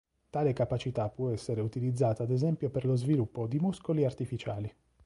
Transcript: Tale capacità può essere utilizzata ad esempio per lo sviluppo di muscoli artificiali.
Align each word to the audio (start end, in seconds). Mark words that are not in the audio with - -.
Tale 0.31 0.51
capacità 0.53 1.09
può 1.09 1.29
essere 1.29 1.61
utilizzata 1.61 2.23
ad 2.23 2.31
esempio 2.31 2.71
per 2.71 2.85
lo 2.85 2.95
sviluppo 2.95 3.45
di 3.45 3.59
muscoli 3.59 4.03
artificiali. 4.03 4.73